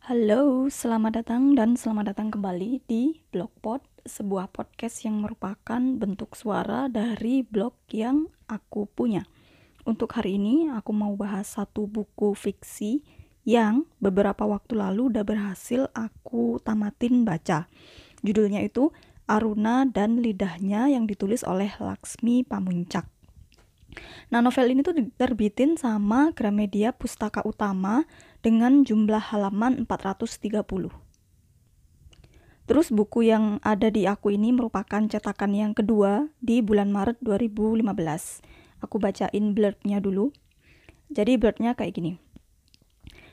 [0.00, 6.88] Halo, selamat datang dan selamat datang kembali di Blogpod, sebuah podcast yang merupakan bentuk suara
[6.88, 9.28] dari blog yang aku punya.
[9.84, 13.04] Untuk hari ini, aku mau bahas satu buku fiksi
[13.44, 17.68] yang beberapa waktu lalu udah berhasil aku tamatin baca.
[18.24, 18.96] Judulnya itu
[19.28, 23.04] Aruna dan Lidahnya yang ditulis oleh Laksmi Pamuncak.
[24.30, 28.06] Nah, novel ini tuh diterbitin sama Gramedia Pustaka Utama
[28.40, 30.92] dengan jumlah halaman 430.
[32.70, 37.84] Terus buku yang ada di aku ini merupakan cetakan yang kedua di bulan Maret 2015.
[38.80, 40.30] Aku bacain blurbnya dulu.
[41.10, 42.12] Jadi blurbnya kayak gini.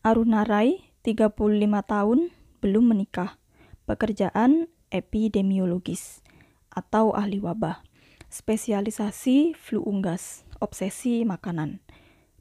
[0.00, 1.36] Aruna Rai, 35
[1.84, 2.32] tahun,
[2.64, 3.36] belum menikah.
[3.84, 6.24] Pekerjaan epidemiologis
[6.72, 7.84] atau ahli wabah
[8.28, 11.80] spesialisasi flu unggas, obsesi makanan.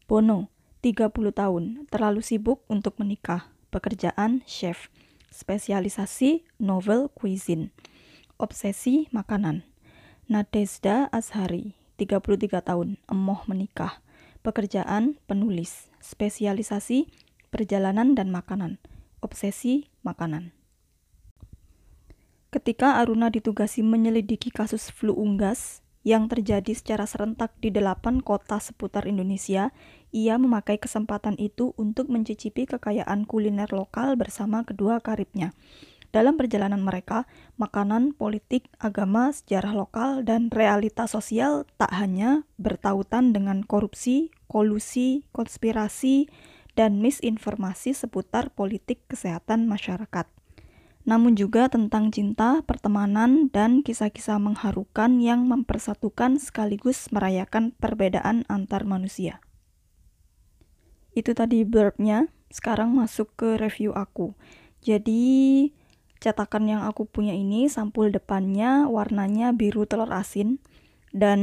[0.07, 0.51] Bono,
[0.87, 4.87] 30 tahun, terlalu sibuk untuk menikah, pekerjaan chef,
[5.35, 7.75] spesialisasi novel cuisine,
[8.39, 9.67] obsesi makanan.
[10.31, 13.99] Nadezda Azhari, 33 tahun, emoh menikah,
[14.47, 17.11] pekerjaan penulis, spesialisasi
[17.51, 18.79] perjalanan dan makanan,
[19.19, 20.55] obsesi makanan.
[22.47, 29.11] Ketika Aruna ditugasi menyelidiki kasus flu unggas yang terjadi secara serentak di delapan kota seputar
[29.11, 29.75] Indonesia,
[30.15, 35.51] ia memakai kesempatan itu untuk mencicipi kekayaan kuliner lokal bersama kedua karibnya.
[36.15, 37.27] Dalam perjalanan mereka,
[37.59, 46.31] makanan, politik, agama, sejarah lokal, dan realitas sosial tak hanya bertautan dengan korupsi, kolusi, konspirasi,
[46.79, 50.36] dan misinformasi seputar politik kesehatan masyarakat
[51.07, 59.39] namun juga tentang cinta, pertemanan, dan kisah-kisah mengharukan yang mempersatukan sekaligus merayakan perbedaan antar manusia.
[61.15, 64.35] Itu tadi blurbnya, sekarang masuk ke review aku.
[64.83, 65.71] Jadi,
[66.19, 70.59] cetakan yang aku punya ini sampul depannya warnanya biru telur asin
[71.15, 71.39] dan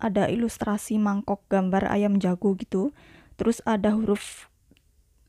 [0.00, 2.96] ada ilustrasi mangkok gambar ayam jago gitu.
[3.36, 4.48] Terus ada huruf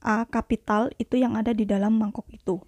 [0.04, 2.60] A kapital itu yang ada di dalam mangkok itu.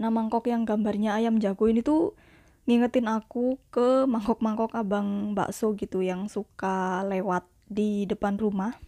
[0.00, 2.16] Nah mangkok yang gambarnya ayam jago ini tuh
[2.64, 8.78] ngingetin aku ke mangkok-mangkok abang bakso gitu yang suka lewat di depan rumah.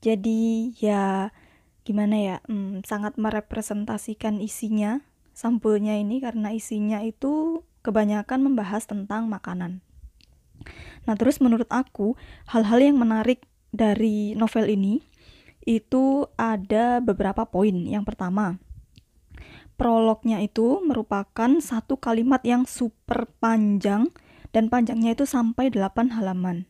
[0.00, 1.34] Jadi ya
[1.82, 5.02] gimana ya, hmm, sangat merepresentasikan isinya
[5.34, 9.80] sampulnya ini karena isinya itu kebanyakan membahas tentang makanan.
[11.08, 12.14] Nah terus menurut aku
[12.48, 15.00] hal-hal yang menarik dari novel ini
[15.64, 17.72] itu ada beberapa poin.
[17.88, 18.60] Yang pertama,
[19.80, 24.12] prolognya itu merupakan satu kalimat yang super panjang
[24.52, 26.68] dan panjangnya itu sampai 8 halaman.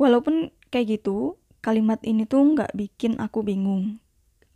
[0.00, 4.00] Walaupun kayak gitu, kalimat ini tuh nggak bikin aku bingung.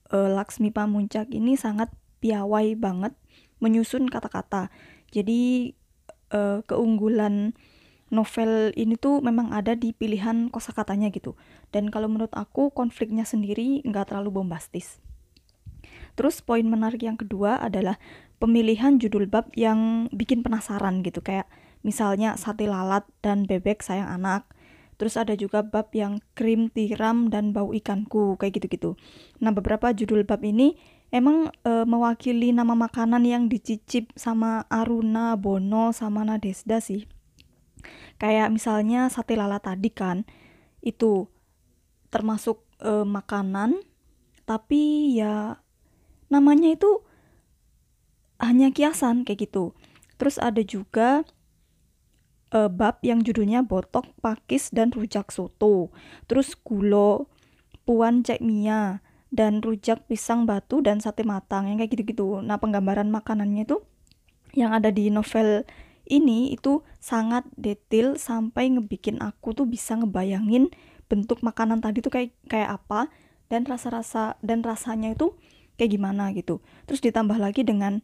[0.09, 1.93] E, Laksmi Pamuncak ini sangat
[2.25, 3.13] piawai banget
[3.61, 4.73] menyusun kata-kata.
[5.13, 5.77] Jadi
[6.33, 7.53] e, keunggulan
[8.09, 11.37] novel ini tuh memang ada di pilihan kosakatanya gitu.
[11.69, 15.05] Dan kalau menurut aku konfliknya sendiri nggak terlalu bombastis.
[16.19, 17.95] Terus poin menarik yang kedua adalah
[18.43, 21.47] pemilihan judul bab yang bikin penasaran gitu kayak
[21.87, 24.51] misalnya sate lalat dan bebek sayang anak.
[24.99, 28.99] Terus ada juga bab yang krim tiram dan bau ikanku kayak gitu-gitu.
[29.39, 30.75] Nah, beberapa judul bab ini
[31.15, 37.07] emang e, mewakili nama makanan yang dicicip sama Aruna, Bono sama Nadesda sih.
[38.19, 40.27] Kayak misalnya sate lalat tadi kan
[40.83, 41.31] itu
[42.11, 43.79] termasuk e, makanan
[44.51, 45.63] tapi ya
[46.29, 47.05] namanya itu
[48.39, 49.75] hanya kiasan kayak gitu.
[50.17, 51.27] Terus ada juga
[52.55, 55.93] uh, bab yang judulnya botok, pakis dan rujak soto.
[56.31, 57.29] Terus gulo,
[57.85, 62.41] puan cek mia dan rujak pisang batu dan sate matang yang kayak gitu-gitu.
[62.41, 63.85] Nah, penggambaran makanannya itu
[64.57, 65.69] yang ada di novel
[66.09, 70.73] ini itu sangat detail sampai ngebikin aku tuh bisa ngebayangin
[71.09, 73.13] bentuk makanan tadi tuh kayak kayak apa
[73.53, 75.37] dan rasa-rasa dan rasanya itu
[75.79, 76.61] kayak gimana gitu.
[76.85, 78.03] Terus ditambah lagi dengan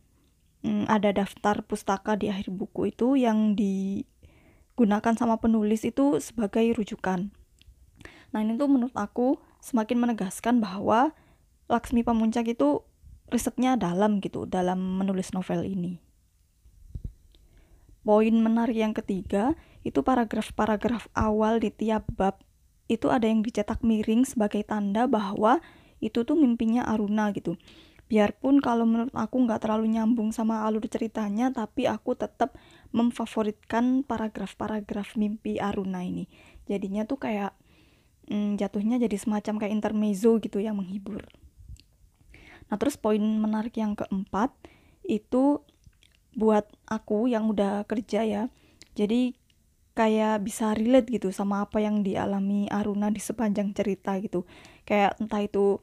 [0.62, 7.34] hmm, ada daftar pustaka di akhir buku itu yang digunakan sama penulis itu sebagai rujukan.
[8.30, 11.12] Nah ini tuh menurut aku semakin menegaskan bahwa
[11.66, 12.86] Laksmi Pamuncak itu
[13.32, 15.98] risetnya dalam gitu dalam menulis novel ini.
[18.04, 22.36] Poin menarik yang ketiga itu paragraf-paragraf awal di tiap bab
[22.84, 25.64] itu ada yang dicetak miring sebagai tanda bahwa
[26.04, 27.56] itu tuh mimpinya Aruna gitu.
[28.04, 32.52] Biarpun kalau menurut aku nggak terlalu nyambung sama alur ceritanya tapi aku tetap
[32.92, 36.28] memfavoritkan paragraf-paragraf mimpi Aruna ini.
[36.68, 37.56] Jadinya tuh kayak
[38.28, 41.24] hmm, jatuhnya jadi semacam kayak intermezzo gitu yang menghibur.
[42.68, 44.52] Nah terus poin menarik yang keempat
[45.08, 45.64] itu
[46.36, 48.42] buat aku yang udah kerja ya
[48.94, 49.34] jadi
[49.94, 54.42] kayak bisa relate gitu sama apa yang dialami Aruna di sepanjang cerita gitu.
[54.82, 55.78] Kayak entah itu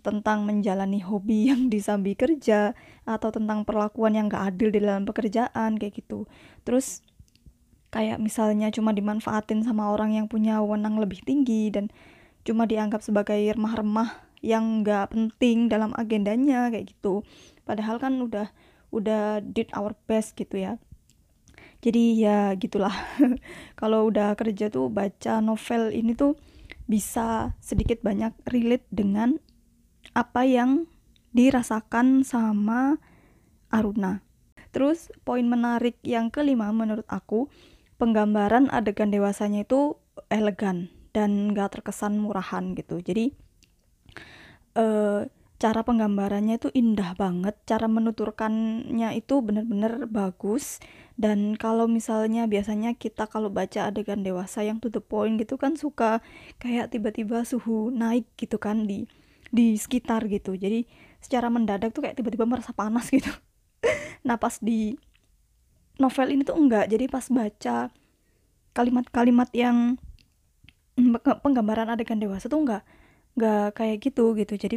[0.00, 5.76] tentang menjalani hobi yang disambi kerja atau tentang perlakuan yang gak adil di dalam pekerjaan
[5.76, 6.26] kayak gitu.
[6.64, 7.04] Terus
[7.90, 11.90] kayak misalnya cuma dimanfaatin sama orang yang punya wewenang lebih tinggi dan
[12.46, 17.22] cuma dianggap sebagai remah-remah yang gak penting dalam agendanya kayak gitu.
[17.68, 18.48] Padahal kan udah
[18.90, 20.80] udah did our best gitu ya.
[21.80, 22.92] Jadi ya gitulah.
[23.80, 26.36] Kalau udah kerja tuh baca novel ini tuh
[26.90, 29.38] bisa sedikit banyak relate dengan
[30.12, 30.90] apa yang
[31.30, 32.98] dirasakan sama
[33.70, 34.22] Aruna.
[34.70, 37.50] Terus poin menarik yang kelima menurut aku
[37.98, 39.98] penggambaran adegan dewasanya itu
[40.30, 43.02] elegan dan gak terkesan murahan gitu.
[43.02, 43.34] Jadi
[44.78, 45.26] uh,
[45.60, 50.78] cara penggambarannya itu indah banget cara menuturkannya itu bener-bener bagus.
[51.20, 55.76] Dan kalau misalnya biasanya kita kalau baca adegan dewasa yang to the point gitu kan
[55.76, 56.24] suka
[56.56, 59.04] kayak tiba-tiba suhu naik gitu kan di
[59.50, 60.54] di sekitar gitu.
[60.54, 60.86] Jadi
[61.18, 63.30] secara mendadak tuh kayak tiba-tiba merasa panas gitu.
[64.24, 64.94] Nah pas di
[65.98, 66.88] novel ini tuh enggak.
[66.88, 67.90] Jadi pas baca
[68.70, 69.98] kalimat-kalimat yang
[71.42, 72.82] penggambaran adegan dewasa tuh enggak
[73.36, 74.54] enggak kayak gitu gitu.
[74.56, 74.76] Jadi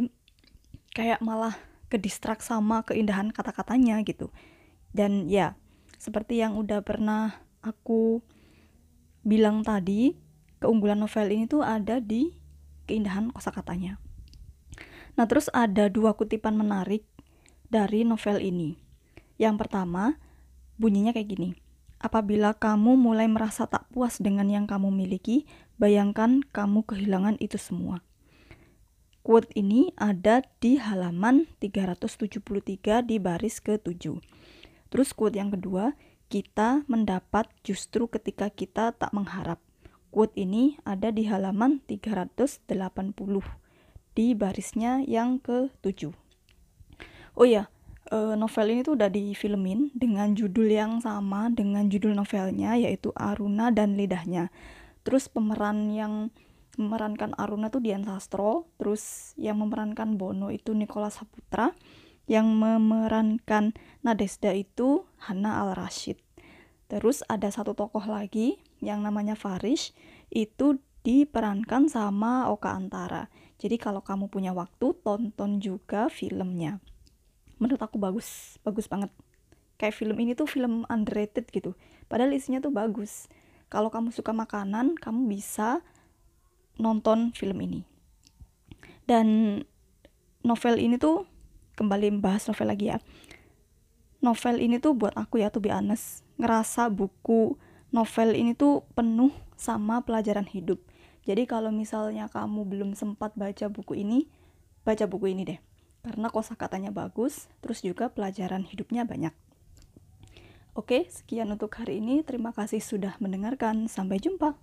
[0.92, 1.54] kayak malah
[1.88, 4.34] kedistrak sama keindahan kata-katanya gitu.
[4.90, 5.54] Dan ya
[5.96, 8.20] seperti yang udah pernah aku
[9.24, 10.12] bilang tadi
[10.60, 12.36] keunggulan novel ini tuh ada di
[12.84, 13.96] keindahan kosakatanya
[15.14, 17.06] nah terus ada dua kutipan menarik
[17.70, 18.78] dari novel ini
[19.38, 20.18] yang pertama
[20.78, 21.50] bunyinya kayak gini
[22.04, 25.48] Apabila kamu mulai merasa tak puas dengan yang kamu miliki,
[25.80, 28.04] bayangkan kamu kehilangan itu semua.
[29.24, 34.20] Quote ini ada di halaman 373 di baris ke-7.
[34.92, 35.96] Terus quote yang kedua,
[36.28, 39.64] kita mendapat justru ketika kita tak mengharap.
[40.12, 42.68] Quote ini ada di halaman 380
[44.14, 46.14] di barisnya yang ke-7.
[47.34, 47.66] Oh ya,
[48.10, 53.98] novel ini tuh udah difilmin dengan judul yang sama dengan judul novelnya yaitu Aruna dan
[53.98, 54.54] Lidahnya.
[55.02, 56.30] Terus pemeran yang
[56.78, 61.72] memerankan Aruna tuh Dian Sastro terus yang memerankan Bono itu Nicholas Saputra
[62.26, 66.18] yang memerankan Nadesda itu Hana Al Rashid
[66.90, 69.96] terus ada satu tokoh lagi yang namanya Farish
[70.34, 73.28] itu diperankan sama Oka Antara.
[73.60, 76.80] Jadi kalau kamu punya waktu tonton juga filmnya.
[77.60, 79.12] Menurut aku bagus bagus banget.
[79.76, 81.76] Kayak film ini tuh film underrated gitu.
[82.08, 83.28] Padahal isinya tuh bagus.
[83.68, 85.84] Kalau kamu suka makanan kamu bisa
[86.80, 87.84] nonton film ini.
[89.04, 89.60] Dan
[90.40, 91.28] novel ini tuh
[91.76, 92.98] kembali bahas novel lagi ya.
[94.24, 97.60] Novel ini tuh buat aku ya tuh be honest ngerasa buku
[97.92, 100.82] novel ini tuh penuh sama pelajaran hidup
[101.24, 104.28] jadi kalau misalnya kamu belum sempat baca buku ini
[104.84, 105.60] baca buku ini deh
[106.04, 109.32] karena kosakatanya bagus terus juga pelajaran hidupnya banyak
[110.74, 112.26] Oke, sekian untuk hari ini.
[112.26, 113.86] Terima kasih sudah mendengarkan.
[113.86, 114.58] Sampai jumpa.